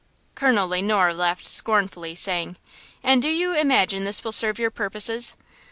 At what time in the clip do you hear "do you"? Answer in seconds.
3.21-3.53